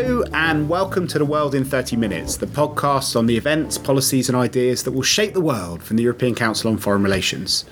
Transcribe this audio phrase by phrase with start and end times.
[0.00, 4.28] Hello, and welcome to The World in 30 Minutes, the podcast on the events, policies,
[4.28, 7.64] and ideas that will shape the world from the European Council on Foreign Relations.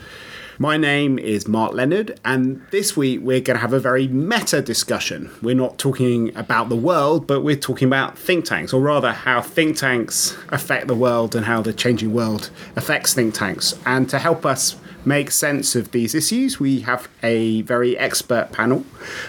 [0.58, 4.60] My name is Mark Leonard, and this week we're going to have a very meta
[4.60, 5.30] discussion.
[5.40, 9.40] We're not talking about the world, but we're talking about think tanks, or rather, how
[9.40, 13.78] think tanks affect the world and how the changing world affects think tanks.
[13.86, 14.74] And to help us
[15.06, 18.80] make sense of these issues, we have a very expert panel.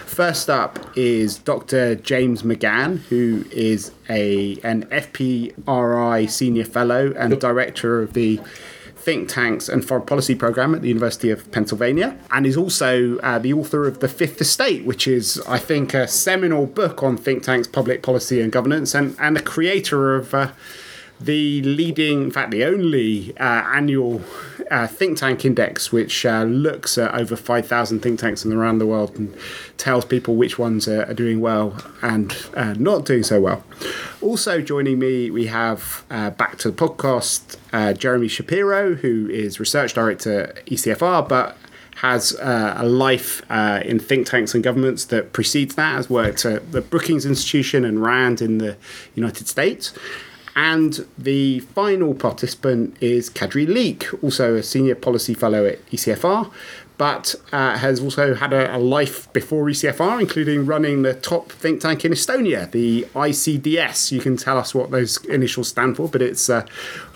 [0.04, 1.94] First up is Dr.
[1.94, 8.40] James McGann, who is a an FPRI senior fellow and director of the
[8.96, 13.38] think tanks and foreign policy program at the University of Pennsylvania, and is also uh,
[13.38, 17.44] the author of The Fifth Estate, which is, I think, a seminal book on think
[17.44, 20.34] tanks, public policy, and governance, and, and the creator of.
[20.34, 20.50] Uh,
[21.20, 24.22] the leading, in fact, the only uh, annual
[24.70, 29.16] uh, think tank index, which uh, looks at over 5,000 think tanks around the world
[29.16, 29.34] and
[29.76, 33.64] tells people which ones are, are doing well and uh, not doing so well.
[34.20, 39.58] Also joining me, we have uh, back to the podcast uh, Jeremy Shapiro, who is
[39.58, 41.56] research director at ECFR, but
[41.96, 46.44] has uh, a life uh, in think tanks and governments that precedes that, has worked
[46.44, 48.76] at the Brookings Institution and RAND in the
[49.16, 49.92] United States.
[50.58, 56.50] And the final participant is Kadri Liik, also a senior policy fellow at ECFR,
[56.98, 61.80] but uh, has also had a, a, life before ECFR, including running the top think
[61.80, 64.10] tank in Estonia, the ICDS.
[64.10, 66.66] You can tell us what those initials stand for, but it's uh,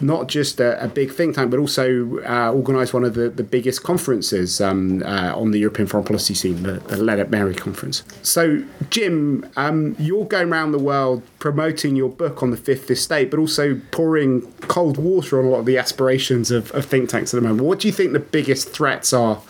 [0.01, 3.43] not just a, a, big think tank, but also uh, organised one of the, the
[3.43, 8.05] biggest conferences um, uh, on the European foreign policy scene, the, the Lennart Meri conference.
[8.23, 13.33] So, Jim, um, you're going around the world promoting your book on the fifth estate,
[13.33, 17.35] but also pouring cold water on a lot of the aspirations of, of think tanks
[17.35, 17.67] at the moment.
[17.67, 19.43] What do you think the biggest threats are?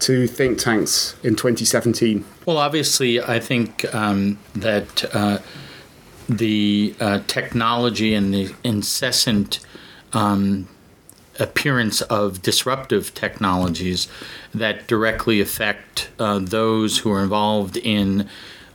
[0.00, 2.24] To think tanks in 2017?
[2.44, 5.38] Well, obviously, I think um, that uh,
[6.28, 9.60] the uh, technology and the incessant
[10.12, 10.68] um,
[11.38, 14.08] appearance of disruptive technologies
[14.54, 18.28] that directly affect uh, those who are involved in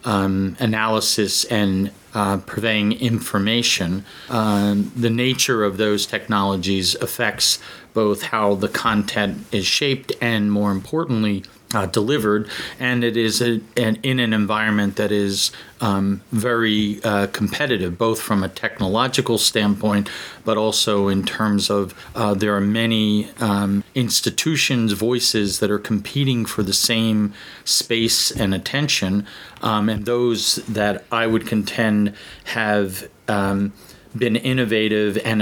[0.04, 4.04] um, analysis and uh, purveying information.
[4.30, 7.60] Um, the nature of those technologies affects
[7.94, 11.44] both how the content is shaped and, more importantly,
[11.74, 17.28] uh, delivered, and it is a, an, in an environment that is um, very uh,
[17.28, 20.10] competitive, both from a technological standpoint,
[20.44, 26.46] but also in terms of uh, there are many um, institutions, voices that are competing
[26.46, 29.26] for the same space and attention,
[29.62, 32.14] um, and those that I would contend
[32.46, 33.72] have um,
[34.18, 35.42] been innovative and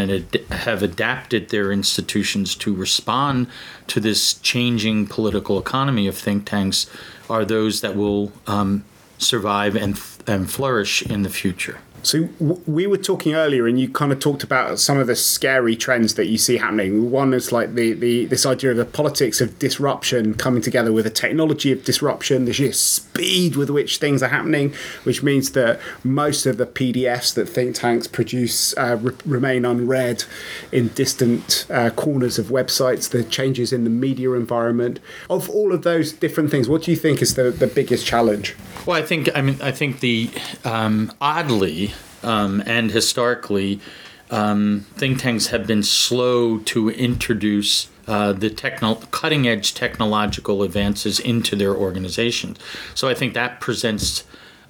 [0.51, 3.47] have adapted their institutions to respond
[3.87, 6.89] to this changing political economy of think tanks
[7.29, 8.83] are those that will um,
[9.17, 11.79] survive and, and flourish in the future.
[12.03, 15.15] So w- we were talking earlier, and you kind of talked about some of the
[15.15, 17.11] scary trends that you see happening.
[17.11, 21.05] One is like the, the this idea of the politics of disruption coming together with
[21.05, 24.73] a technology of disruption, the sheer speed with which things are happening,
[25.03, 30.23] which means that most of the PDFs that think tanks produce uh, re- remain unread
[30.71, 33.09] in distant uh, corners of websites.
[33.09, 34.99] The changes in the media environment
[35.29, 36.69] of all of those different things.
[36.69, 38.55] What do you think is the, the biggest challenge?
[38.85, 40.29] Well, I think I mean I think the
[40.63, 41.88] um, oddly
[42.23, 43.79] um, and historically,
[44.31, 51.19] um, think tanks have been slow to introduce uh, the techno- cutting edge technological advances
[51.19, 52.57] into their organizations.
[52.95, 54.23] So I think that presents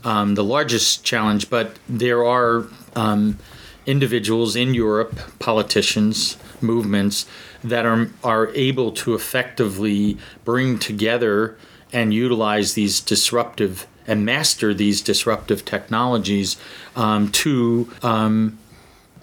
[0.03, 3.37] um, the largest challenge, but there are um,
[3.85, 7.25] individuals in Europe, politicians, movements
[7.63, 11.57] that are, are able to effectively bring together
[11.91, 16.57] and utilize these disruptive and master these disruptive technologies
[16.95, 18.57] um, to um,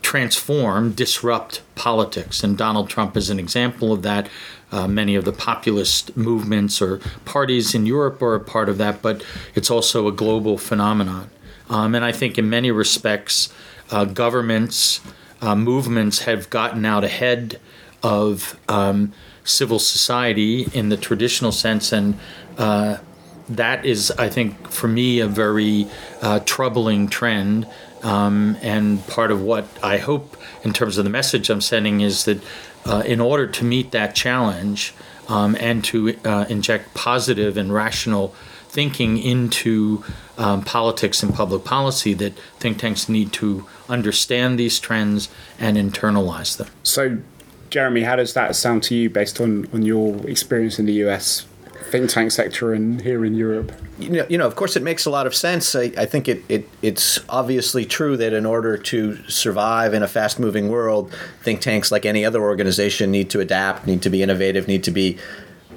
[0.00, 2.44] transform, disrupt politics.
[2.44, 4.28] And Donald Trump is an example of that.
[4.70, 9.03] Uh, many of the populist movements or parties in Europe are a part of that,
[9.03, 9.24] but
[9.56, 11.30] it's also a global phenomenon.
[11.68, 13.53] Um, and I think in many respects,
[13.91, 15.00] uh, governments,
[15.42, 17.60] uh, movements have gotten out ahead
[18.03, 19.12] of um,
[19.42, 22.18] civil society in the traditional sense and
[22.59, 22.98] uh,
[23.48, 25.87] that is, I think, for me, a very
[26.22, 27.66] uh, troubling trend.
[28.03, 32.25] Um, and part of what I hope, in terms of the message I'm sending, is
[32.25, 32.43] that
[32.84, 34.95] uh, in order to meet that challenge
[35.28, 38.34] um, and to uh, inject positive and rational
[38.69, 40.04] thinking into
[40.39, 45.28] um, politics and public policy, that think tanks need to understand these trends
[45.59, 46.69] and internalize them.
[46.83, 47.19] So,
[47.71, 51.47] Jeremy, how does that sound to you based on, on your experience in the US
[51.91, 53.73] think tank sector in here in Europe?
[53.99, 55.75] You know, you know, of course, it makes a lot of sense.
[55.75, 60.09] I, I think it, it it's obviously true that in order to survive in a
[60.09, 64.23] fast moving world, think tanks, like any other organization, need to adapt, need to be
[64.23, 65.19] innovative, need to be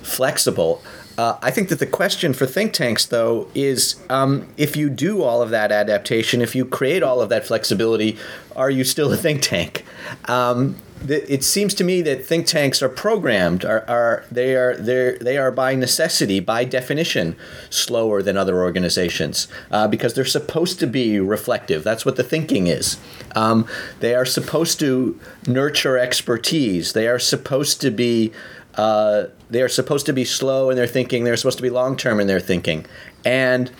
[0.02, 0.82] flexible.
[1.18, 5.22] Uh, I think that the question for think tanks, though, is um, if you do
[5.22, 8.18] all of that adaptation, if you create all of that flexibility,
[8.56, 9.84] are you still a think tank?
[10.30, 15.18] Um, it seems to me that think tanks are programmed are, are they are they
[15.22, 17.36] they are by necessity by definition
[17.70, 22.68] slower than other organizations uh, because they're supposed to be reflective that's what the thinking
[22.68, 22.98] is
[23.36, 23.66] um,
[24.00, 28.32] they are supposed to nurture expertise they are supposed to be
[28.76, 31.24] uh, they are supposed to be slow in their thinking.
[31.24, 32.86] They're supposed to be long term in their thinking.
[33.26, 33.72] And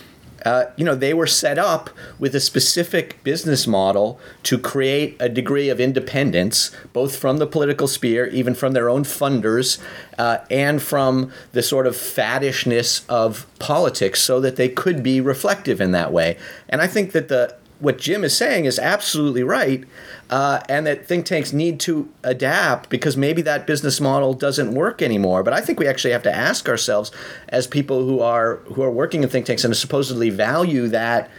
[0.46, 5.30] uh, you know, they were set up with a specific business model to create a
[5.30, 9.80] degree of independence, both from the political sphere, even from their own funders,
[10.18, 15.82] uh, and from the sort of faddishness of politics, so that they could be reflective
[15.82, 16.38] in that way.
[16.68, 19.86] And I think that the what Jim is saying is absolutely right,
[20.30, 25.02] uh, and that think tanks need to adapt because maybe that business model doesn't work
[25.02, 25.44] anymore.
[25.44, 27.12] But I think we actually have to ask ourselves,
[27.48, 31.30] as people who are who are working in think tanks and supposedly value that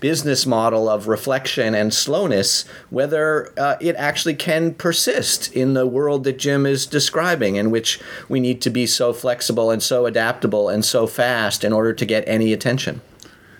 [0.00, 6.22] business model of reflection and slowness, whether uh, it actually can persist in the world
[6.24, 10.68] that Jim is describing, in which we need to be so flexible and so adaptable
[10.68, 13.00] and so fast in order to get any attention.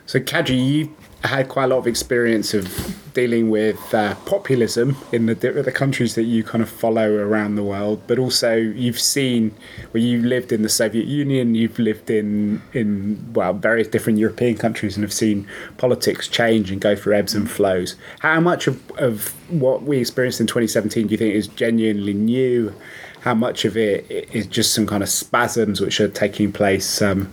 [0.07, 5.27] So, Kadri, you had quite a lot of experience of dealing with uh, populism in
[5.27, 9.51] the, the countries that you kind of follow around the world, but also you've seen
[9.91, 14.19] where well, you lived in the Soviet Union, you've lived in in well various different
[14.21, 15.49] European countries, and have seen
[15.79, 17.97] politics change and go through ebbs and flows.
[18.21, 22.73] How much of, of what we experienced in 2017 do you think is genuinely new?
[23.21, 27.33] How much of it is just some kind of spasms which are taking place um,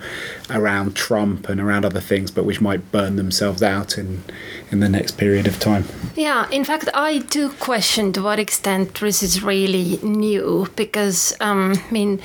[0.50, 4.24] around Trump and around other things, but which might burn themselves out in
[4.72, 5.86] in the next period of time.
[6.16, 11.74] Yeah, in fact, I do question to what extent this is really new because um,
[11.88, 12.20] I mean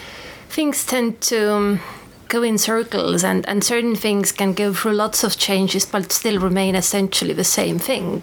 [0.49, 1.53] things tend to.
[1.53, 1.81] Um,
[2.31, 6.39] go in circles and, and certain things can go through lots of changes but still
[6.41, 8.23] remain essentially the same thing.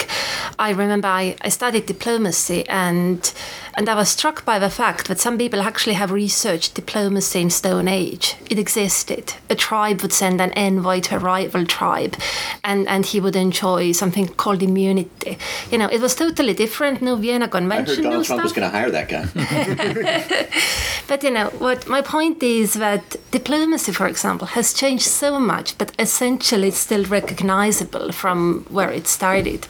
[0.57, 3.31] I remember I, I studied diplomacy and
[3.77, 7.51] and I was struck by the fact that some people actually have researched diplomacy in
[7.51, 8.35] Stone Age.
[8.50, 9.35] It existed.
[9.51, 12.15] A tribe would send an envoy to a rival tribe,
[12.63, 15.38] and, and he would enjoy something called immunity.
[15.69, 17.03] You know, it was totally different.
[17.03, 17.94] No Vienna Convention.
[17.94, 18.44] I heard Donald Trump stuff.
[18.45, 20.50] was going to hire that guy.
[21.07, 25.77] but you know, what my point is that diplomacy, for example, has changed so much,
[25.77, 29.68] but essentially it's still recognizable from where it started.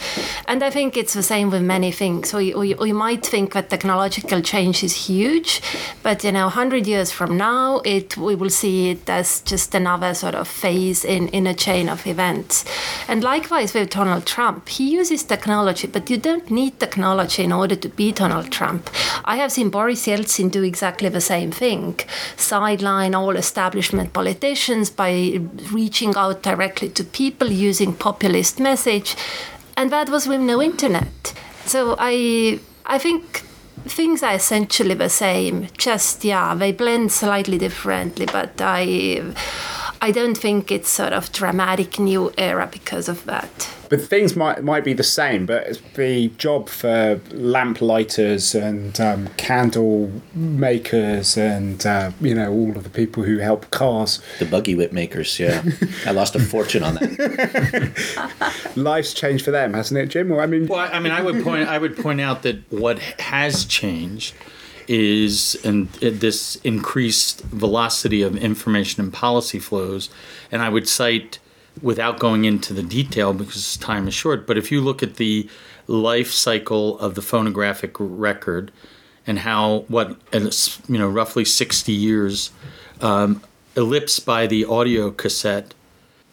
[0.47, 2.33] And I think it's the same with many things.
[2.33, 5.59] Or you, or you, or you might think that technology technological change is huge,
[6.03, 10.13] but you know, 100 years from now, it we will see it as just another
[10.13, 12.63] sort of phase in, in a chain of events.
[13.07, 17.75] And likewise with Donald Trump, he uses technology, but you don't need technology in order
[17.75, 18.89] to be Donald Trump.
[19.25, 21.99] I have seen Boris Yeltsin do exactly the same thing
[22.35, 25.39] sideline all establishment politicians by
[25.71, 29.15] reaching out directly to people using populist message
[29.75, 31.33] and that was with no internet
[31.65, 33.46] so i i think
[33.87, 35.67] things are essentially the same.
[35.77, 39.21] Just yeah, they blend slightly differently, but I
[40.01, 43.69] I don't think it's sort of dramatic new era because of that.
[43.89, 49.27] But things might might be the same, but the job for lamp lighters and um,
[49.37, 54.75] candle makers and uh, you know all of the people who help cars, the buggy
[54.75, 55.39] whip makers.
[55.39, 55.63] Yeah,
[56.05, 58.71] I lost a fortune on that.
[58.75, 60.29] Life's changed for them, hasn't it, Jim?
[60.29, 62.99] Well, I mean, well, I mean, I would point I would point out that what
[62.99, 64.35] has changed
[64.87, 70.09] is and this increased velocity of information and policy flows,
[70.51, 71.39] and I would cite
[71.81, 75.49] without going into the detail because time is short, but if you look at the
[75.87, 78.71] life cycle of the phonographic record
[79.25, 80.17] and how what
[80.87, 82.51] you know roughly 60 years
[83.01, 83.41] um,
[83.75, 85.73] ellipsed by the audio cassette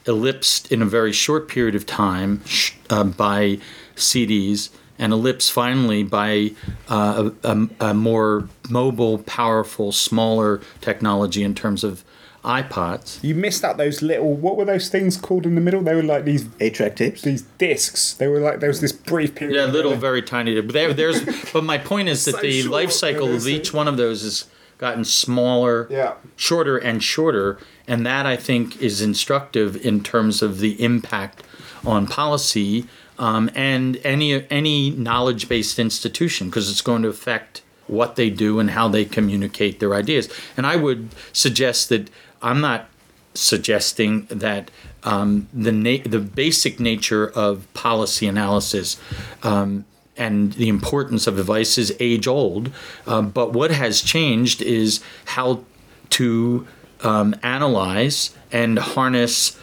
[0.06, 2.42] ellipsed in a very short period of time
[2.90, 3.58] uh, by
[3.96, 6.52] CDs and ellipsed finally by
[6.88, 12.04] uh, a, a, a more mobile, powerful, smaller technology in terms of
[12.44, 13.24] iPods.
[13.24, 14.34] You missed out those little.
[14.34, 15.80] What were those things called in the middle?
[15.82, 17.22] They were like these eight-track tapes.
[17.22, 18.12] These discs.
[18.14, 19.56] They were like there was this brief period.
[19.56, 20.60] Yeah, little, very tiny.
[20.60, 21.24] But there, there's.
[21.52, 24.22] but my point is that so the short, life cycle of each one of those
[24.22, 24.44] has
[24.76, 26.14] gotten smaller, yeah.
[26.36, 27.58] shorter, and shorter,
[27.88, 31.42] and that I think is instructive in terms of the impact
[31.86, 32.86] on policy
[33.18, 38.70] um, and any any knowledge-based institution because it's going to affect what they do and
[38.70, 40.28] how they communicate their ideas.
[40.56, 42.10] And I would suggest that
[42.42, 42.88] I'm not
[43.34, 44.70] suggesting that
[45.02, 48.96] um, the na- the basic nature of policy analysis
[49.42, 49.84] um,
[50.16, 52.70] and the importance of advice is age old.
[53.06, 55.64] Um, but what has changed is how
[56.10, 56.66] to
[57.02, 59.58] um, analyze and harness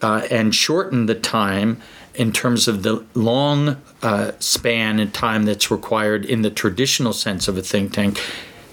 [0.00, 1.82] uh, and shorten the time
[2.18, 7.48] in terms of the long uh, span and time that's required in the traditional sense
[7.48, 8.20] of a think tank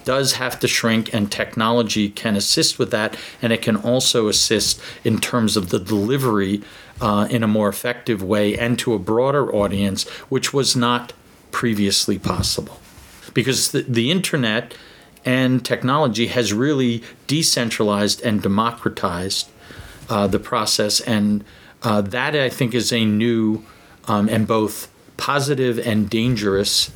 [0.03, 4.81] does have to shrink and technology can assist with that and it can also assist
[5.03, 6.61] in terms of the delivery
[7.01, 11.13] uh, in a more effective way and to a broader audience which was not
[11.51, 12.79] previously possible.
[13.33, 14.73] Because the, the internet
[15.23, 19.49] and technology has really decentralized and democratized
[20.09, 21.43] uh, the process and
[21.85, 23.63] uh, that i think is a new
[24.07, 26.91] um, and both positive and dangerous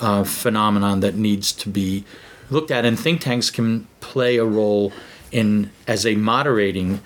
[0.00, 2.04] uh, phenomenon that needs to be
[2.50, 4.92] looked at, and think tanks can play a role
[5.30, 7.00] in as a moderating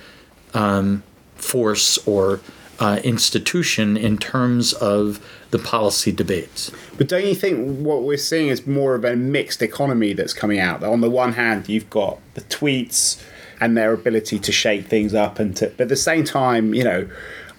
[0.55, 1.03] um,
[1.37, 2.41] force or
[2.81, 6.71] uh, institution in terms of the policy debates.
[6.99, 10.59] But don't you think what we're seeing is more of a mixed economy that's coming
[10.59, 10.81] out?
[10.81, 13.23] That on the one hand, you've got the tweets
[13.61, 16.85] and their ability to shake things up, and to, but at the same time, you
[16.85, 17.09] know,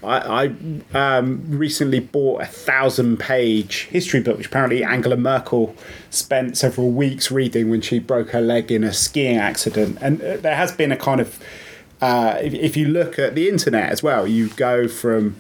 [0.04, 0.54] I,
[0.94, 5.76] I um, recently bought a thousand page history book, which apparently Angela Merkel
[6.10, 9.98] spent several weeks reading when she broke her leg in a skiing accident.
[10.02, 11.40] And uh, there has been a kind of,
[12.00, 15.36] uh, if, if you look at the internet as well, you go from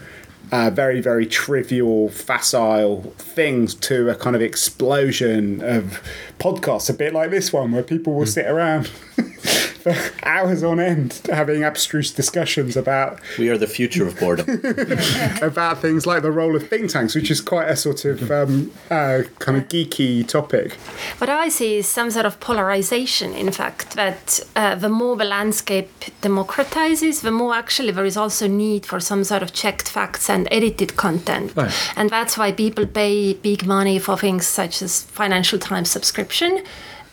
[0.52, 6.02] uh, very, very trivial, facile things to a kind of explosion of
[6.40, 8.30] podcasts, a bit like this one, where people will mm.
[8.30, 8.90] sit around
[9.94, 13.20] for hours on end having abstruse discussions about.
[13.38, 14.62] We are the future of boredom.
[15.42, 18.72] about things like the role of think tanks, which is quite a sort of um,
[18.90, 20.74] uh, kind of geeky topic.
[21.18, 25.26] What I see is some sort of polarization, in fact, that uh, the more the
[25.26, 25.90] landscape
[26.22, 30.48] democratizes, the more actually there is also need for some sort of checked facts and
[30.52, 31.56] edited content.
[31.56, 31.74] Right.
[31.96, 36.64] And that's why people pay big money for things such as Financial Times subscription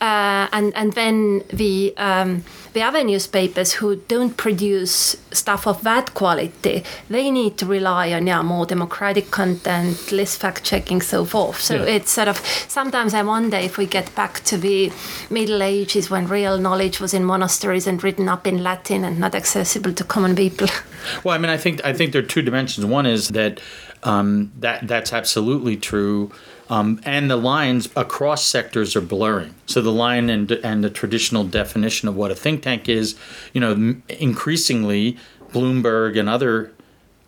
[0.04, 2.44] uh, and and then the um,
[2.74, 8.26] the other newspapers who don't produce stuff of that quality, they need to rely on
[8.26, 11.58] yeah more democratic content, less fact checking, so forth.
[11.58, 11.96] So yeah.
[11.96, 12.36] it's sort of
[12.68, 14.92] sometimes I wonder if we get back to the
[15.30, 19.34] Middle Ages when real knowledge was in monasteries and written up in Latin and not
[19.34, 20.68] accessible to common people.
[21.22, 22.86] Well, I mean, I think I think there are two dimensions.
[22.86, 23.60] One is that
[24.04, 26.32] um, that that's absolutely true
[26.70, 29.54] um, and the lines across sectors are blurring.
[29.66, 33.16] So the line and and the traditional definition of what a think tank is,
[33.52, 35.18] you know, increasingly
[35.52, 36.72] Bloomberg and other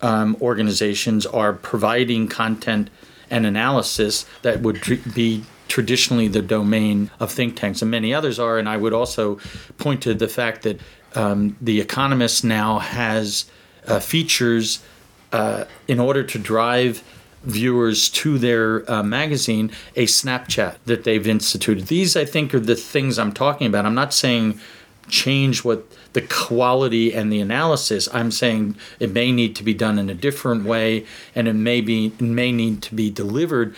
[0.01, 2.89] um, organizations are providing content
[3.29, 8.39] and analysis that would tr- be traditionally the domain of think tanks, and many others
[8.39, 8.57] are.
[8.57, 9.39] And I would also
[9.77, 10.79] point to the fact that
[11.15, 13.45] um, the Economist now has
[13.85, 14.83] uh, features
[15.31, 17.03] uh, in order to drive
[17.43, 21.87] viewers to their uh, magazine a Snapchat that they've instituted.
[21.87, 23.85] These, I think, are the things I'm talking about.
[23.85, 24.59] I'm not saying
[25.07, 28.09] change what the quality and the analysis.
[28.13, 31.81] I'm saying it may need to be done in a different way, and it may
[31.81, 33.75] be it may need to be delivered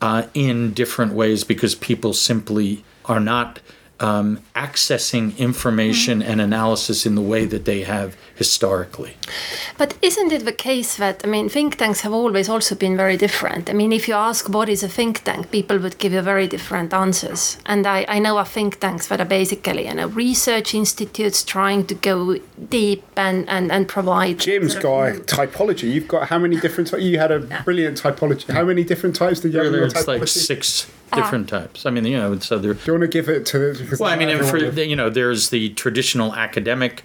[0.00, 3.60] uh, in different ways because people simply are not
[4.00, 6.30] um, accessing information mm-hmm.
[6.30, 9.14] and analysis in the way that they have historically.
[9.76, 13.16] But isn't it the case that, I mean, think tanks have always also been very
[13.16, 13.68] different?
[13.68, 16.46] I mean, if you ask what is a think tank, people would give you very
[16.46, 17.58] different answers.
[17.66, 21.86] And I, I know of think tanks that are basically you know, research institutes trying
[21.86, 22.38] to go
[22.70, 24.40] deep and, and, and provide.
[24.40, 25.92] Jim's guy, typology.
[25.92, 28.50] You've got how many different, you had a brilliant typology.
[28.52, 29.72] How many different types did you have?
[29.72, 31.86] There's like six different uh, types.
[31.86, 32.74] I mean, you know, so there.
[32.74, 33.96] Do you want to give it to?
[33.98, 37.02] Well, I mean, for, you know, there's the traditional academic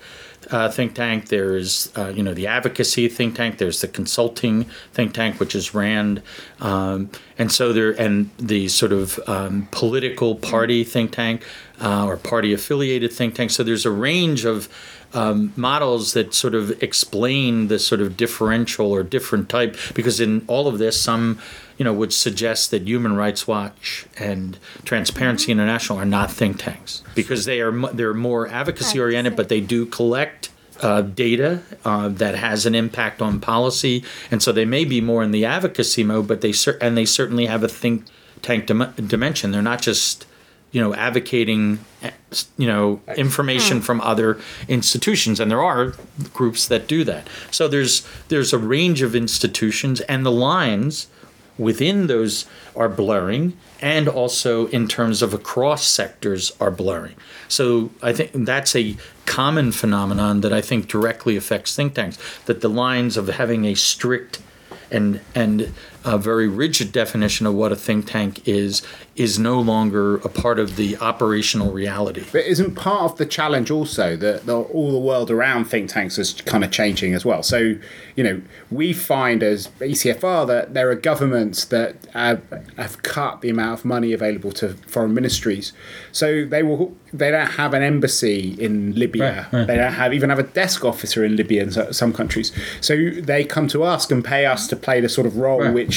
[0.52, 1.30] uh, think tank.
[1.30, 3.58] There's uh, you know the advocacy think tank.
[3.58, 6.22] There's the consulting think tank, which is Rand,
[6.60, 11.44] um, and so there and the sort of um, political party think tank
[11.82, 13.52] uh, or party affiliated think tank.
[13.52, 14.70] So there's a range of
[15.14, 20.44] um, models that sort of explain the sort of differential or different type because in
[20.48, 21.40] all of this some
[21.78, 27.04] you know, would suggest that Human Rights Watch and Transparency International are not think tanks
[27.16, 30.50] because they are they're more advocacy oriented, but they do collect
[30.82, 35.24] uh, data uh, that has an impact on policy, and so they may be more
[35.24, 38.06] in the advocacy mode, but they cer- and they certainly have a think
[38.42, 39.52] tank dim- dimension.
[39.52, 40.26] They're not just
[40.72, 42.12] you know advocating eh,
[42.58, 45.40] you know information from other institutions.
[45.40, 45.94] And there are
[46.34, 47.28] groups that do that.
[47.52, 51.08] So there's there's a range of institutions and the lines
[51.58, 52.46] within those
[52.76, 57.16] are blurring and also in terms of across sectors are blurring.
[57.48, 58.96] So I think that's a
[59.26, 63.76] common phenomenon that I think directly affects think tanks that the lines of having a
[63.76, 64.42] strict
[64.92, 65.74] and and
[66.06, 68.82] a very rigid definition of what a think tank is
[69.16, 72.24] is no longer a part of the operational reality.
[72.34, 76.18] But isn't part of the challenge also that the, all the world around think tanks
[76.18, 77.42] is kind of changing as well?
[77.42, 77.76] So,
[78.18, 82.42] you know, we find as ECFR that there are governments that have,
[82.78, 85.72] have cut the amount of money available to foreign ministries.
[86.12, 89.48] So they will they don't have an embassy in Libya.
[89.54, 89.68] Right, right.
[89.68, 92.52] They don't have even have a desk officer in Libya in some countries.
[92.82, 95.74] So they come to us and pay us to play the sort of role Right.
[95.74, 95.95] which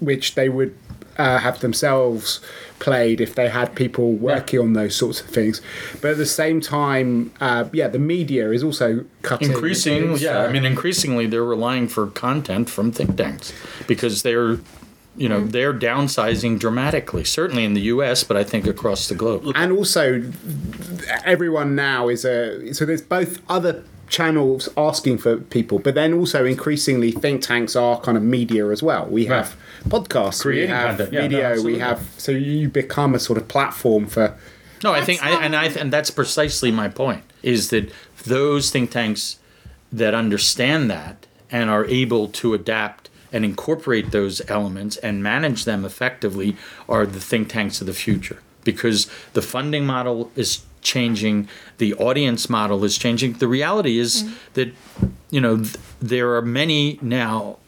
[0.00, 0.74] which they would
[1.20, 2.40] uh, have themselves
[2.78, 5.60] played if they had people working on those sorts of things.
[6.00, 9.50] But at the same time, uh, yeah, the media is also cutting.
[9.50, 10.38] Increasing, yeah.
[10.38, 13.52] uh, I mean, increasingly they're relying for content from think tanks
[13.86, 14.58] because they're,
[15.16, 17.24] you know, they're downsizing dramatically.
[17.24, 19.52] Certainly in the U.S., but I think across the globe.
[19.54, 20.32] and also
[21.24, 26.44] everyone now is a so there's both other channels asking for people but then also
[26.44, 30.98] increasingly think tanks are kind of media as well we have podcasts Creating we have
[30.98, 31.12] content.
[31.12, 34.36] Yeah, no, video we have so you become a sort of platform for
[34.82, 37.22] No, I think, I, and I, and that's precisely my point.
[37.42, 37.92] Is that
[38.24, 39.38] those think tanks
[39.92, 45.84] that understand that and are able to adapt and incorporate those elements and manage them
[45.84, 46.56] effectively
[46.88, 52.48] are the think tanks of the future because the funding model is changing, the audience
[52.48, 53.34] model is changing.
[53.34, 54.72] The reality is that
[55.30, 57.58] you know th- there are many now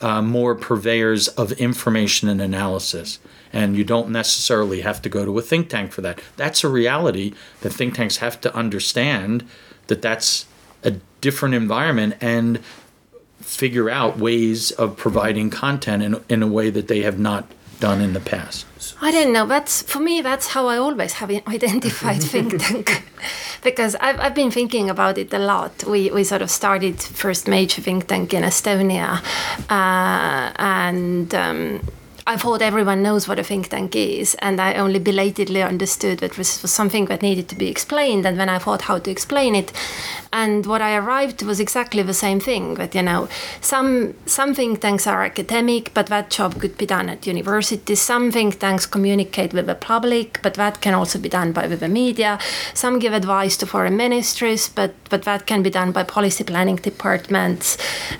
[0.00, 3.18] uh, more purveyors of information and analysis.
[3.52, 6.20] And you don't necessarily have to go to a think tank for that.
[6.36, 9.46] That's a reality that think tanks have to understand
[9.88, 10.46] that that's
[10.82, 12.60] a different environment and
[13.40, 18.00] figure out ways of providing content in, in a way that they have not done
[18.00, 18.66] in the past.
[19.02, 19.46] I don't know.
[19.46, 20.20] That's for me.
[20.22, 23.02] That's how I always have identified think tank,
[23.62, 25.84] because I've, I've been thinking about it a lot.
[25.84, 29.22] We we sort of started first major think tank in Estonia,
[29.70, 31.34] uh, and.
[31.34, 31.80] Um,
[32.26, 36.32] I thought everyone knows what a think tank is, and I only belatedly understood that
[36.32, 38.26] this was something that needed to be explained.
[38.26, 39.72] And when I thought how to explain it,
[40.32, 42.74] and what I arrived was exactly the same thing.
[42.74, 43.28] That you know,
[43.60, 48.00] some some think tanks are academic, but that job could be done at universities.
[48.00, 51.88] Some think tanks communicate with the public, but that can also be done by the
[51.88, 52.38] media.
[52.74, 56.76] Some give advice to foreign ministries, but but that can be done by policy planning
[56.76, 57.76] departments,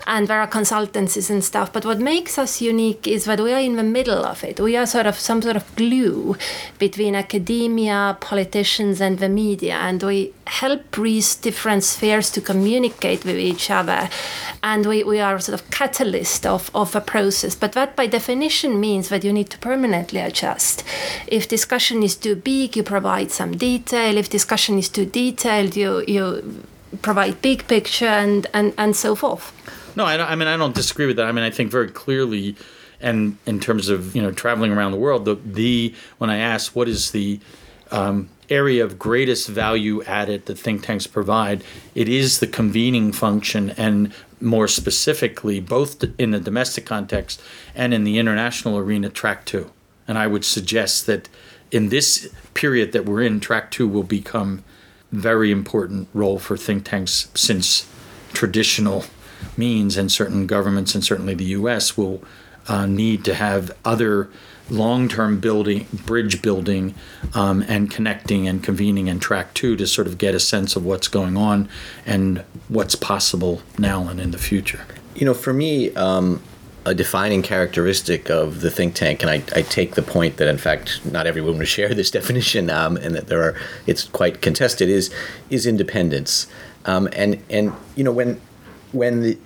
[0.07, 1.73] and there are consultancies and stuff.
[1.73, 4.61] But what makes us unique is that we are in the middle of it.
[4.61, 6.37] We are sort of some sort of glue
[6.79, 13.37] between academia, politicians, and the media, and we help these different spheres to communicate with
[13.37, 14.09] each other.
[14.63, 17.55] And we, we are sort of catalyst of, of a process.
[17.55, 20.85] But that by definition means that you need to permanently adjust.
[21.27, 24.17] If discussion is too big, you provide some detail.
[24.17, 26.65] If discussion is too detailed, you you
[27.03, 29.53] provide big picture and, and, and so forth.
[29.97, 31.27] No, I, I mean I don't disagree with that.
[31.27, 32.57] I mean I think very clearly,
[33.01, 36.75] and in terms of you know traveling around the world, the, the when I ask
[36.75, 37.41] what is the
[37.91, 41.63] um, area of greatest value added that think tanks provide,
[41.95, 47.41] it is the convening function, and more specifically, both in the domestic context
[47.75, 49.71] and in the international arena, track two.
[50.09, 51.29] And I would suggest that
[51.71, 54.65] in this period that we're in, track two will become
[55.13, 57.89] very important role for think tanks since
[58.33, 59.05] traditional
[59.57, 62.23] means and certain governments and certainly the US will
[62.69, 64.31] uh, need to have other
[64.71, 66.95] long-term building bridge building
[67.35, 70.85] um, and connecting and convening and track two to sort of get a sense of
[70.85, 71.69] what's going on
[72.07, 74.85] and what's possible now and in the future
[75.17, 76.41] You know, for me, um,
[76.87, 80.57] a defining characteristic of the think tank, and I, I take the point that in
[80.57, 83.55] fact not everyone would share this definition, um, and that there are
[83.87, 85.13] it's quite contested, is
[85.51, 86.47] is independence.
[86.87, 88.41] Um, and and you know when
[88.93, 89.39] when the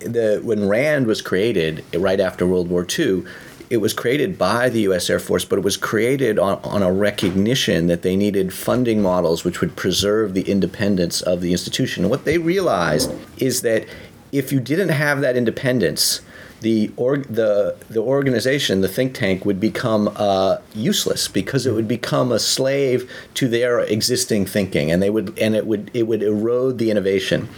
[0.00, 3.24] the when Rand was created right after World War II,
[3.68, 5.10] it was created by the U.S.
[5.10, 9.44] Air Force, but it was created on, on a recognition that they needed funding models
[9.44, 12.04] which would preserve the independence of the institution.
[12.04, 13.86] And what they realized is that
[14.32, 16.20] if you didn't have that independence,
[16.60, 21.88] the org, the the organization, the think tank, would become uh, useless because it would
[21.88, 26.22] become a slave to their existing thinking, and they would and it would it would
[26.22, 27.48] erode the innovation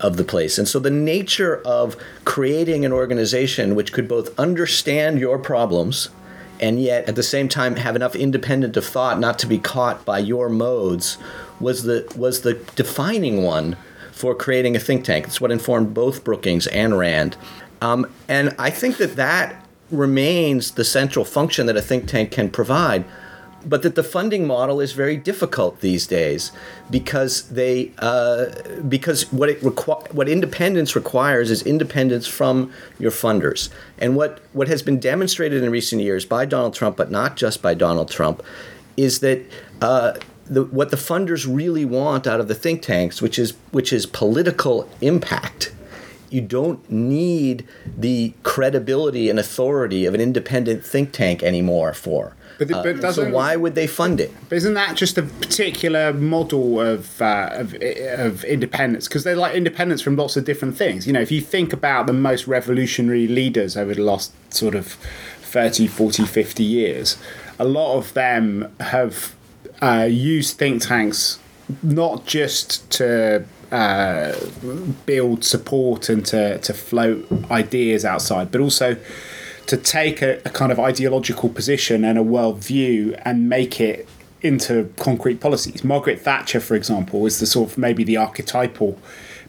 [0.00, 0.58] of the place.
[0.58, 6.10] And so the nature of creating an organization which could both understand your problems
[6.60, 10.04] and yet at the same time have enough independent of thought not to be caught
[10.04, 11.18] by your modes
[11.60, 13.76] was the was the defining one
[14.12, 15.26] for creating a think tank.
[15.26, 17.36] It's what informed both Brookings and Rand.
[17.82, 22.48] Um, and I think that that remains the central function that a think tank can
[22.48, 23.04] provide
[23.66, 26.52] but that the funding model is very difficult these days
[26.90, 28.46] because they uh,
[28.88, 33.70] because what it requ- what independence requires is independence from your funders.
[33.98, 37.62] And what what has been demonstrated in recent years by Donald Trump but not just
[37.62, 38.42] by Donald Trump
[38.96, 39.42] is that
[39.80, 40.12] uh,
[40.46, 44.06] the, what the funders really want out of the think tanks which is which is
[44.06, 45.72] political impact
[46.30, 52.68] you don't need the credibility and authority of an independent think tank anymore for But,
[52.68, 54.32] the, but uh, so why would they fund it?
[54.48, 59.08] But isn't that just a particular model of uh, of, of independence?
[59.08, 61.06] Because they're like independence from lots of different things.
[61.06, 64.96] You know, if you think about the most revolutionary leaders over the last sort of
[65.42, 67.18] 30, 40, 50 years,
[67.58, 69.34] a lot of them have
[69.82, 71.38] uh, used think tanks
[71.82, 74.34] not just to uh,
[75.06, 78.96] build support and to, to float ideas outside, but also
[79.66, 84.08] to take a, a kind of ideological position and a worldview and make it
[84.42, 85.82] into concrete policies.
[85.82, 88.98] Margaret Thatcher, for example, is the sort of maybe the archetypal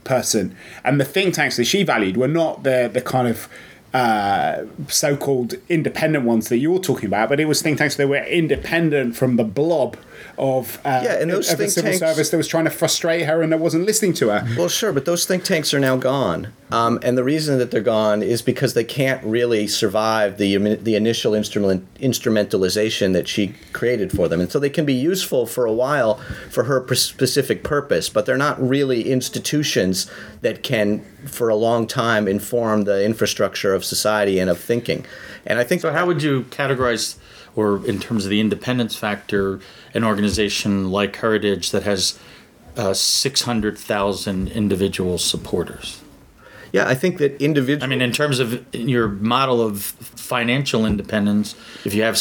[0.03, 3.49] person, and the think tanks that she valued were not the the kind of
[3.95, 8.17] uh, so-called independent ones that you're talking about, but it was think tanks that were
[8.41, 9.95] independent from the blob
[10.37, 12.69] of uh, Yeah, and those of the think civil tanks- service that was trying to
[12.71, 14.45] frustrate her and that wasn't listening to her.
[14.57, 17.79] Well, sure, but those think tanks are now gone, um, and the reason that they're
[17.99, 24.11] gone is because they can't really survive the the initial instrument instrumentalization that she created
[24.11, 26.15] for them, and so they can be useful for a while
[26.49, 32.27] for her specific purpose, but they're not really institutions that can, for a long time,
[32.27, 35.05] inform the infrastructure of society and of thinking.
[35.45, 37.17] And I think So, how would you categorize,
[37.55, 39.59] or in terms of the independence factor,
[39.93, 42.19] an organization like Heritage that has
[42.77, 46.01] uh, 600,000 individual supporters?
[46.75, 47.85] yeah, I think that individual.
[47.85, 52.19] I mean, in terms of your model of financial independence, if you have,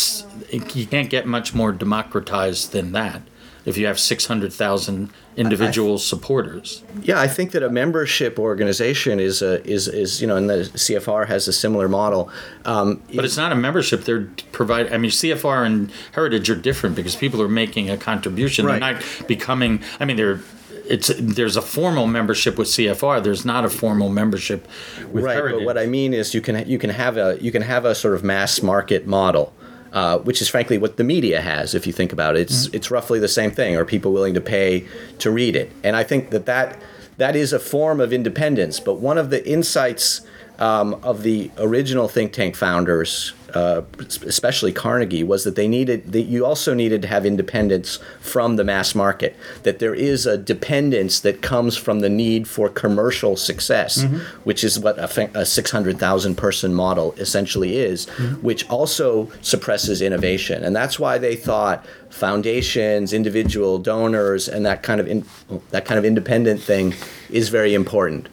[0.53, 3.23] you can't get much more democratized than that.
[3.65, 6.83] If you have 600,000 individual supporters.
[7.03, 10.71] Yeah, I think that a membership organization is a is is you know, and the
[10.75, 12.31] CFR has a similar model.
[12.65, 14.05] Um, But it's not a membership.
[14.05, 14.93] They're provide.
[14.93, 18.67] I mean, CFR and Heritage are different because people are making a contribution.
[18.67, 18.81] Right.
[18.81, 19.83] They're not becoming.
[20.01, 20.41] I mean, they're.
[20.87, 23.23] It's there's a formal membership with CFR.
[23.23, 24.69] There's not a formal membership
[25.11, 25.25] with Heritage.
[25.25, 25.59] right, Heritage.
[25.61, 27.95] but what I mean is you can you can have a you can have a
[27.95, 29.55] sort of mass market model.
[29.95, 32.41] Uh, which is frankly what the media has, if you think about it.
[32.41, 33.77] It's it's roughly the same thing.
[33.77, 34.89] Are people willing to pay
[35.21, 35.71] to read it?
[35.85, 36.83] And I think that that,
[37.17, 38.81] that is a form of independence.
[38.81, 40.23] But one of the insights
[40.59, 43.83] um, of the original think tank founders, uh,
[44.27, 48.65] especially Carnegie, was that they needed that you also needed to have independence from the
[48.65, 49.37] mass market.
[49.63, 54.05] That there is a dependence that comes from the need for commercial success,
[54.45, 58.07] which is what a, a six hundred thousand person model essentially is,
[58.43, 65.01] which also suppresses innovation, and that's why they thought foundations, individual donors, and that kind
[65.01, 65.25] of in,
[65.71, 66.95] that kind of independent thing
[67.31, 68.29] is very important.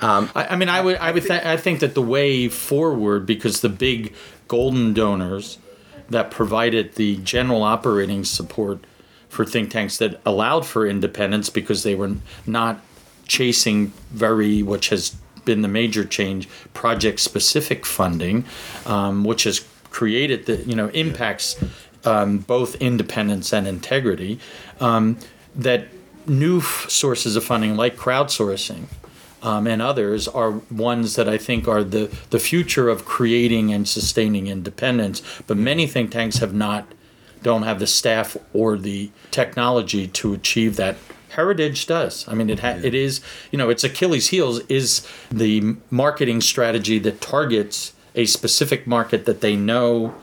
[0.00, 3.26] Um, I, I mean, I would, I would, th- I think that the way forward,
[3.26, 4.14] because the big
[4.48, 5.58] golden donors
[6.08, 8.84] that provided the general operating support
[9.28, 12.12] for think tanks that allowed for independence, because they were
[12.46, 12.80] not
[13.26, 18.44] chasing very, which has been the major change, project-specific funding,
[18.86, 21.56] um, which has created the, you know, impacts
[22.04, 24.38] um, both independence and integrity.
[24.80, 25.18] Um,
[25.54, 25.88] that
[26.26, 28.86] new f- sources of funding, like crowdsourcing,
[29.42, 33.86] um, and others are ones that I think are the, the future of creating and
[33.88, 35.22] sustaining independence.
[35.46, 36.86] But many think tanks have not,
[37.42, 40.96] don't have the staff or the technology to achieve that.
[41.30, 42.26] Heritage does.
[42.28, 43.20] I mean, it ha- it is
[43.50, 49.42] you know its Achilles' heels is the marketing strategy that targets a specific market that
[49.42, 50.14] they know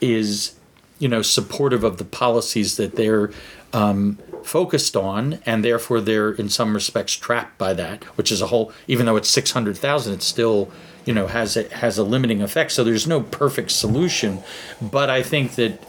[0.00, 0.56] is
[0.98, 3.30] you know supportive of the policies that they're
[3.72, 8.46] um, focused on, and therefore they're in some respects trapped by that, which is a
[8.46, 8.72] whole.
[8.86, 10.70] Even though it's six hundred thousand, it still
[11.04, 12.72] you know has a, has a limiting effect.
[12.72, 14.42] So there's no perfect solution,
[14.80, 15.82] but I think that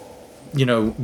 [0.53, 0.95] you know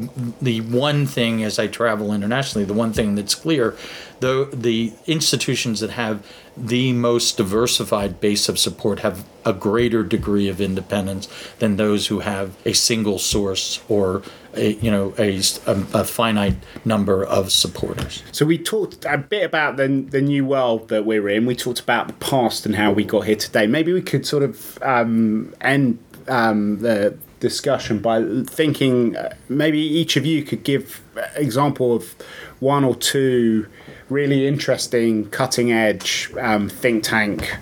[0.41, 3.75] the one thing as I travel internationally, the one thing that's clear,
[4.19, 6.25] the the institutions that have
[6.55, 11.27] the most diversified base of support have a greater degree of independence
[11.59, 14.21] than those who have a single source or
[14.55, 18.23] a you know a, a, a finite number of supporters.
[18.31, 21.45] So we talked a bit about the the new world that we're in.
[21.45, 23.67] We talked about the past and how we got here today.
[23.67, 29.15] Maybe we could sort of um, end um, the discussion by thinking.
[29.15, 31.03] Uh, maybe each of you could give
[31.35, 32.15] example of
[32.59, 33.67] one or two
[34.09, 37.53] really interesting, cutting edge um, think tank.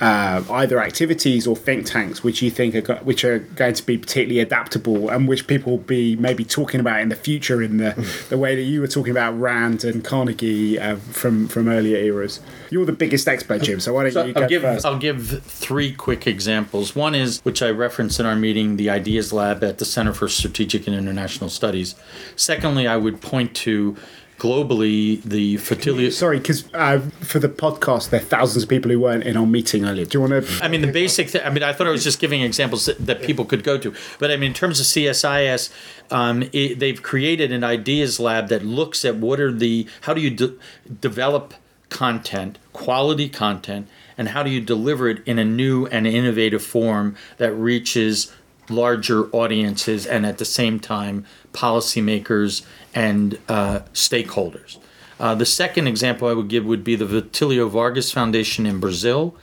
[0.00, 3.84] Uh, either activities or think tanks which you think are go- which are going to
[3.84, 7.76] be particularly adaptable and which people will be maybe talking about in the future in
[7.76, 7.92] the
[8.30, 12.40] the way that you were talking about Rand and Carnegie uh, from from earlier eras?
[12.70, 13.78] You're the biggest expert, Jim.
[13.80, 14.86] So why don't So you go I'll give first?
[14.86, 16.96] I'll give three quick examples.
[16.96, 20.28] One is which I referenced in our meeting, the Ideas Lab at the Center for
[20.28, 21.94] Strategic and International Studies.
[22.36, 23.96] Secondly, I would point to
[24.40, 26.10] globally the fertility.
[26.10, 29.46] Sorry, because uh, for the podcast, there are thousands of people who weren't in our
[29.46, 30.06] meeting earlier.
[30.06, 30.64] Do you want to?
[30.64, 31.28] I mean, the basic.
[31.28, 33.78] Th- I mean, I thought I was just giving examples that, that people could go
[33.78, 33.94] to.
[34.18, 35.70] But I mean, in terms of CSIS,
[36.10, 40.20] um, it, they've created an ideas lab that looks at what are the how do
[40.20, 40.54] you de-
[41.00, 41.54] develop
[41.90, 47.16] content, quality content, and how do you deliver it in a new and innovative form
[47.36, 48.32] that reaches
[48.70, 54.78] larger audiences and at the same time policymakers and uh, stakeholders.
[55.18, 59.36] Uh, the second example I would give would be the Getulio Vargas Foundation in Brazil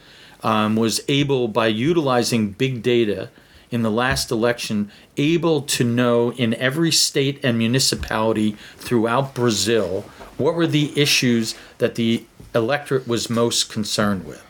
[0.44, 3.30] um, was able, by utilizing big data
[3.70, 10.06] in the last election, able to know in every state and municipality throughout Brazil
[10.38, 12.24] what were the issues that the
[12.56, 14.44] electorate was most concerned with.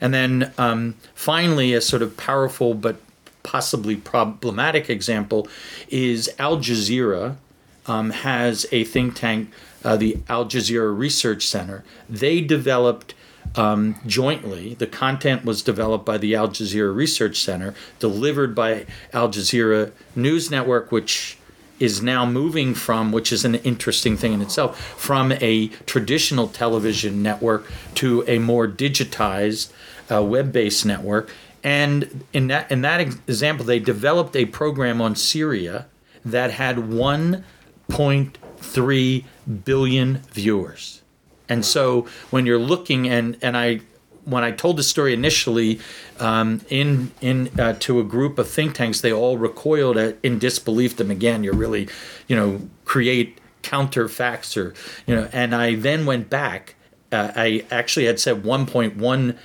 [0.00, 2.96] And then um, finally, a sort of powerful but
[3.44, 5.46] possibly problematic example
[5.88, 7.36] is Al Jazeera
[7.86, 9.50] um, has a think tank,
[9.84, 11.84] uh, the Al Jazeera Research Center.
[12.10, 13.14] They developed
[13.56, 19.28] um, jointly, the content was developed by the Al Jazeera Research Center, delivered by Al
[19.28, 21.38] Jazeera News Network, which
[21.78, 27.22] is now moving from, which is an interesting thing in itself, from a traditional television
[27.22, 29.70] network to a more digitized
[30.10, 31.30] uh, web-based network.
[31.64, 35.86] And in that in that example, they developed a program on Syria
[36.24, 39.24] that had 1.3
[39.64, 41.02] billion viewers.
[41.48, 43.80] And so when you're looking and and I
[44.24, 45.80] when I told the story initially
[46.20, 50.38] um, in in uh, to a group of think tanks, they all recoiled at, in
[50.38, 50.96] disbelief.
[50.96, 51.88] Them again, you're really,
[52.26, 54.74] you know, create counter facts or
[55.06, 55.28] you know.
[55.32, 56.74] And I then went back.
[57.12, 59.36] Uh, I actually had said 1.1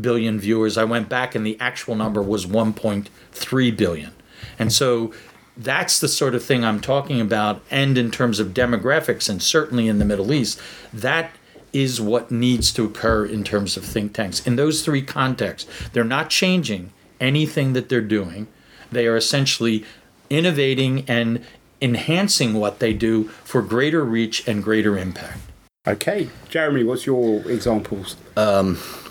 [0.00, 0.78] billion viewers.
[0.78, 4.12] I went back, and the actual number was 1.3 billion.
[4.58, 5.12] And so
[5.56, 7.62] that's the sort of thing I'm talking about.
[7.70, 10.60] And in terms of demographics, and certainly in the Middle East,
[10.92, 11.32] that
[11.72, 14.46] is what needs to occur in terms of think tanks.
[14.46, 18.46] In those three contexts, they're not changing anything that they're doing.
[18.90, 19.84] They are essentially
[20.30, 21.44] innovating and
[21.80, 25.40] enhancing what they do for greater reach and greater impact.
[25.88, 28.16] Okay, Jeremy, what's your examples?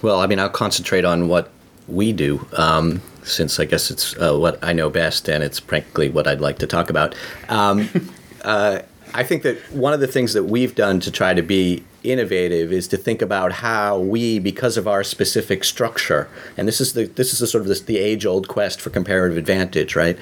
[0.04, 1.50] Well, I mean, I'll concentrate on what
[1.88, 6.10] we do, um, since I guess it's uh, what I know best, and it's frankly
[6.10, 7.16] what I'd like to talk about.
[7.50, 7.90] Um,
[8.44, 8.82] uh,
[9.16, 12.72] I think that one of the things that we've done to try to be innovative
[12.72, 17.06] is to think about how we, because of our specific structure, and this is the
[17.06, 20.20] this is the sort of this, the age old quest for comparative advantage, right?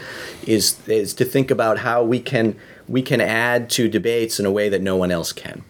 [0.47, 2.55] Is is to think about how we can
[2.87, 5.63] we can add to debates in a way that no one else can.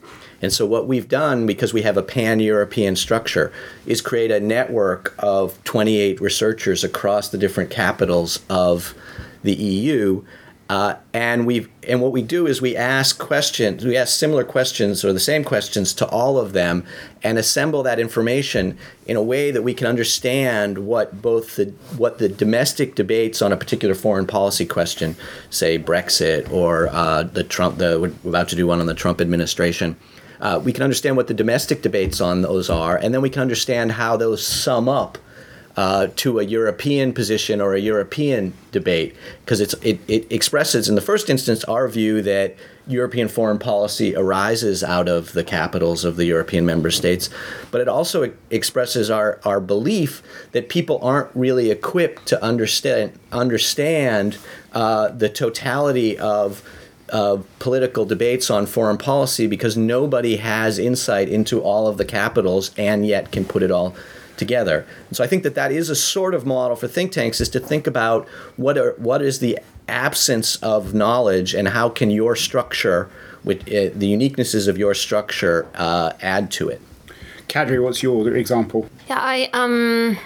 [0.45, 3.51] And so, what we've done, because we have a pan European structure,
[3.88, 8.93] is create a network of 28 researchers across the different capitals of
[9.41, 10.23] the EU.
[10.69, 15.03] Uh, and we and what we do is we ask questions, we ask similar questions
[15.03, 16.84] or the same questions to all of them,
[17.23, 18.77] and assemble that information
[19.08, 21.65] in a way that we can understand what both the
[21.97, 25.15] what the domestic debates on a particular foreign policy question,
[25.49, 29.21] say Brexit or uh, the Trump, the we're about to do one on the Trump
[29.21, 29.95] administration,
[30.41, 33.41] uh, we can understand what the domestic debates on those are, and then we can
[33.41, 35.17] understand how those sum up
[35.78, 41.02] uh, to a European position or a European debate, because it, it expresses, in the
[41.02, 42.56] first instance, our view that
[42.88, 47.30] European foreign policy arises out of the capitals of the European member states,
[47.71, 50.21] but it also expresses our, our belief
[50.52, 54.38] that people aren't really equipped to understand understand
[54.74, 56.63] uh, the totality of
[57.09, 62.71] uh, political debates on foreign policy because nobody has insight into all of the capitals
[62.77, 63.95] and yet can put it all
[64.37, 64.85] together.
[65.07, 67.49] And so I think that that is a sort of model for think tanks is
[67.49, 72.35] to think about what are what is the absence of knowledge and how can your
[72.35, 73.09] structure
[73.43, 76.81] with uh, the uniquenesses of your structure uh, add to it.
[77.47, 78.89] Kadri, what's your example?
[79.07, 80.17] Yeah, I um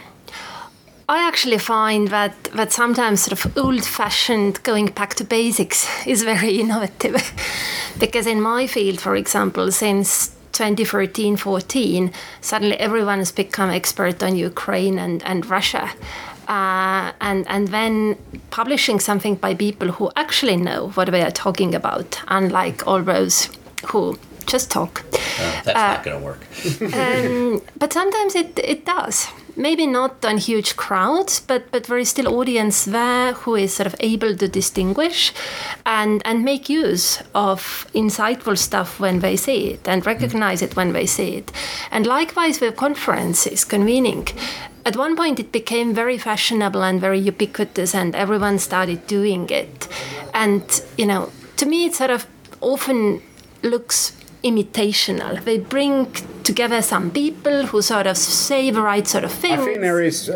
[1.10, 6.60] I actually find that that sometimes sort of old-fashioned going back to basics is very
[6.60, 7.34] innovative,
[8.00, 14.36] because in my field, for example, since 2013 14 suddenly everyone has become expert on
[14.36, 15.90] ukraine and, and russia.
[16.48, 18.18] Uh, and and then
[18.50, 23.50] publishing something by people who actually know what they are talking about unlike all those
[23.88, 24.18] who
[24.48, 25.04] just talk.
[25.64, 26.42] That's not going to work.
[26.94, 29.28] um, but sometimes it, it does
[29.60, 33.88] maybe not on huge crowds, but but there is still audience there who is sort
[33.88, 35.34] of able to distinguish
[35.86, 40.10] and and make use of insightful stuff when they see it and mm-hmm.
[40.10, 41.52] recognize it when they see it.
[41.92, 44.28] And likewise with conferences, convening.
[44.86, 49.88] At one point, it became very fashionable and very ubiquitous, and everyone started doing it.
[50.34, 50.64] And
[50.98, 52.26] you know, to me, it sort of
[52.62, 53.22] often
[53.62, 55.44] looks imitational.
[55.44, 56.12] They bring
[56.44, 59.60] together some people who sort of say the right sort of things.
[59.60, 60.30] I think there is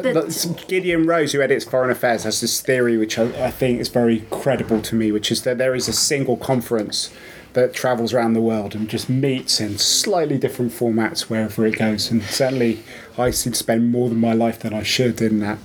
[0.67, 4.21] Gideon Rose, who edits Foreign Affairs, has this theory which I, I think is very
[4.29, 7.09] credible to me, which is that there is a single conference
[7.53, 12.11] that travels around the world and just meets in slightly different formats wherever it goes.
[12.11, 12.83] And certainly,
[13.17, 15.59] I seem to spend more than my life than I should in that.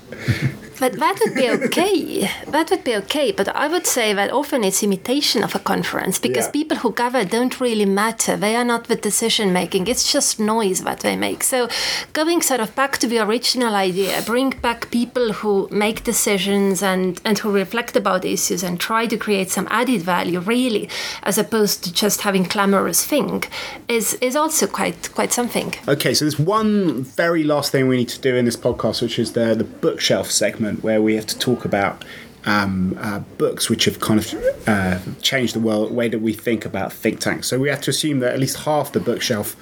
[0.80, 2.30] But that would be okay.
[2.48, 3.32] that would be okay.
[3.32, 6.52] But I would say that often it's imitation of a conference because Yeah.
[6.52, 8.36] people who gather don't really matter.
[8.36, 9.88] They are not the decision making.
[9.88, 11.42] It's just noise that they make.
[11.42, 11.68] So
[12.12, 17.20] going sort of back to the original idea, bring back people who make decisions and,
[17.24, 20.88] and who reflect about issues and try to create some added value really,
[21.24, 23.42] as opposed to just having clamorous thing,
[23.88, 25.74] is is also quite quite something.
[25.88, 29.18] Okay, so there's one very last thing we need to do in this podcast, which
[29.18, 32.04] is the the bookshelf segment, where we have to talk about
[32.44, 34.34] um, uh, books which have kind of
[34.66, 37.48] uh, changed the world way that we think about think tanks.
[37.48, 39.56] So we have to assume that at least half the bookshelf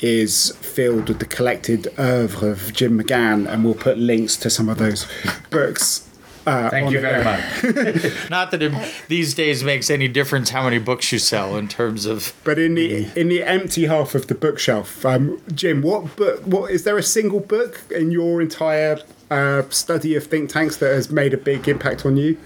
[0.00, 4.68] is filled with the collected oeuvre of Jim McGann, and we'll put links to some
[4.68, 5.06] of those
[5.50, 6.09] books.
[6.46, 8.30] Uh, Thank you very much.
[8.30, 8.72] Not that it
[9.08, 12.32] these days makes any difference how many books you sell in terms of.
[12.44, 16.40] But in the in the empty half of the bookshelf, um, Jim, what book?
[16.44, 19.00] What is there a single book in your entire
[19.30, 22.38] uh, study of think tanks that has made a big impact on you?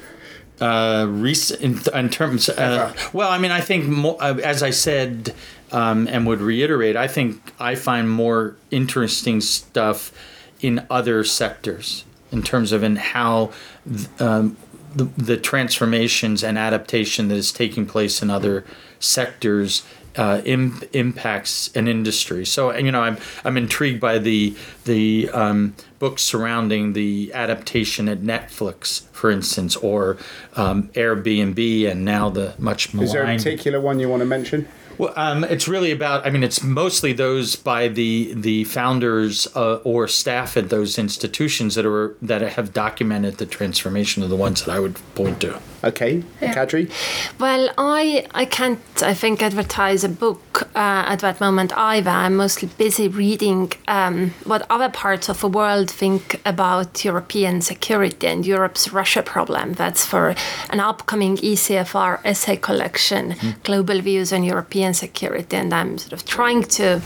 [0.60, 2.48] uh, recent in, in terms.
[2.48, 5.34] Uh, well, I mean, I think more, uh, as I said,
[5.72, 10.12] um, and would reiterate, I think I find more interesting stuff
[10.60, 13.52] in other sectors in terms of in how
[13.88, 14.56] th- um,
[14.94, 18.64] the, the transformations and adaptation that is taking place in other
[19.00, 19.82] sectors
[20.16, 22.46] uh, Im- impacts an industry.
[22.46, 28.20] So you know, I'm I'm intrigued by the the um, books surrounding the adaptation at
[28.20, 30.16] Netflix, for instance, or
[30.54, 33.04] um, Airbnb, and now the much more.
[33.04, 34.68] Is there a particular one you want to mention?
[34.98, 36.26] Well, um, it's really about.
[36.26, 41.74] I mean, it's mostly those by the the founders uh, or staff at those institutions
[41.74, 45.60] that are that have documented the transformation of the ones that I would point to.
[45.82, 46.90] Okay, Kadri.
[47.38, 52.10] Well, I I can't I think advertise a book uh, at that moment either.
[52.10, 58.26] I'm mostly busy reading um, what other parts of the world think about European security
[58.26, 59.74] and Europe's Russia problem.
[59.74, 60.34] That's for
[60.70, 66.62] an upcoming ECFR essay collection, Global Views on European Security, and I'm sort of trying
[66.78, 67.00] to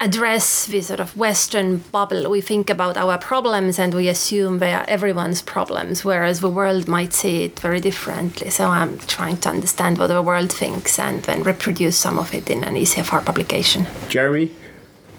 [0.00, 2.28] address the sort of Western bubble.
[2.30, 6.88] We think about our problems and we assume they are everyone's problems, whereas the world
[6.88, 8.50] might see it very differently.
[8.50, 12.50] So I'm trying to understand what the world thinks and then reproduce some of it
[12.50, 13.86] in an ECFR publication.
[14.08, 14.50] Jeremy.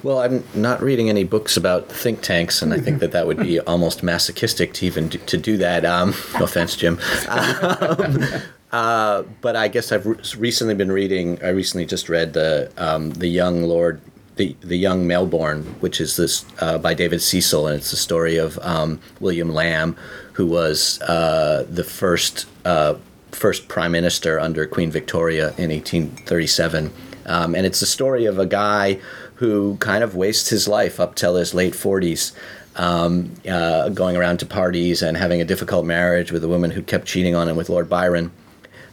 [0.03, 3.39] Well, I'm not reading any books about think tanks, and I think that that would
[3.39, 5.85] be almost masochistic to even do, to do that.
[5.85, 6.99] Um, no offense, Jim.
[7.27, 8.23] Um,
[8.71, 11.43] uh, but I guess I've re- recently been reading.
[11.43, 13.99] I recently just read the um, the Young Lord,
[14.37, 18.37] the the Young Melbourne, which is this uh, by David Cecil, and it's the story
[18.37, 19.95] of um, William Lamb,
[20.33, 22.95] who was uh, the first uh,
[23.31, 26.91] first prime minister under Queen Victoria in 1837.
[27.25, 28.99] Um, and it's the story of a guy
[29.35, 32.31] who kind of wastes his life up till his late 40s,
[32.77, 36.81] um, uh, going around to parties and having a difficult marriage with a woman who
[36.81, 38.31] kept cheating on him with Lord Byron.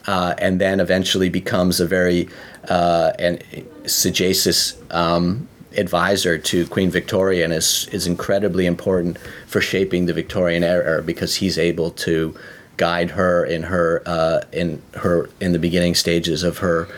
[0.06, 2.28] Uh, and then eventually becomes a very
[2.68, 3.42] uh, and
[3.86, 10.62] sagacious um, advisor to Queen Victoria and is, is incredibly important for shaping the Victorian
[10.62, 12.34] era because he's able to
[12.76, 16.88] guide her in her uh, in her in the beginning stages of her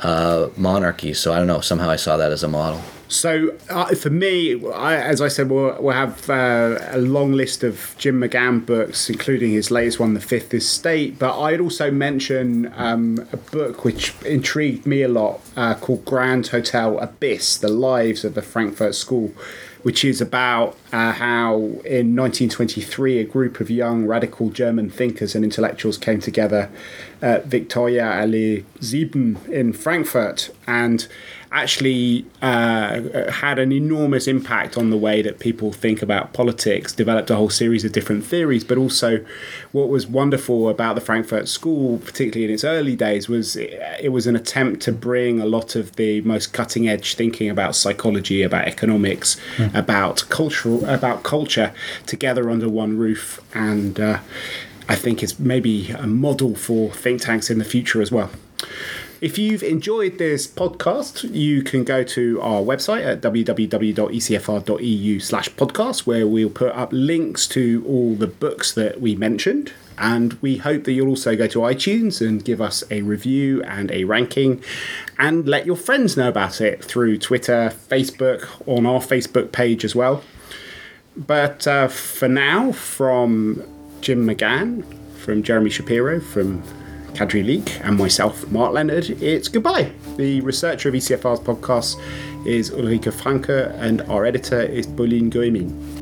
[0.00, 1.14] uh, monarchy.
[1.14, 1.60] So I don't know.
[1.60, 2.80] Somehow I saw that as a model.
[3.08, 7.62] So uh, for me, I, as I said, we'll, we'll have uh, a long list
[7.62, 11.18] of Jim McGann books, including his latest one, The Fifth Estate.
[11.18, 16.48] But I'd also mention um, a book which intrigued me a lot uh, called Grand
[16.48, 19.32] Hotel Abyss: The Lives of the Frankfurt School,
[19.84, 25.44] which is about uh, how in 1923 a group of young radical German thinkers and
[25.44, 26.70] intellectuals came together
[27.20, 30.48] at Victoria Allee 7 in Frankfurt.
[30.66, 31.06] And
[31.54, 37.30] actually uh, had an enormous impact on the way that people think about politics, developed
[37.30, 39.24] a whole series of different theories, but also
[39.70, 44.08] what was wonderful about the Frankfurt School, particularly in its early days, was it, it
[44.08, 48.42] was an attempt to bring a lot of the most cutting edge thinking about psychology,
[48.42, 49.72] about economics, mm.
[49.74, 51.72] about cultural, about culture
[52.04, 53.40] together under one roof.
[53.54, 54.18] And uh,
[54.88, 58.30] I think it's maybe a model for think tanks in the future as well.
[59.24, 64.00] If you've enjoyed this podcast, you can go to our website at www.ecfr.eu
[65.20, 69.72] slash podcast, where we'll put up links to all the books that we mentioned.
[69.96, 73.90] And we hope that you'll also go to iTunes and give us a review and
[73.92, 74.62] a ranking
[75.18, 79.94] and let your friends know about it through Twitter, Facebook, on our Facebook page as
[79.94, 80.22] well.
[81.16, 83.62] But uh, for now, from
[84.02, 84.84] Jim McGann,
[85.16, 86.62] from Jeremy Shapiro, from
[87.14, 89.92] Kadri Liik, and myself, Mark Leonard, it's goodbye.
[90.16, 91.96] The researcher of ECFR's podcast
[92.44, 95.93] is Ulrike Franke, and our editor is Pauline Goemin.